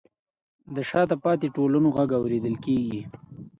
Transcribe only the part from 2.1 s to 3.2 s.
اورېدل کیږي.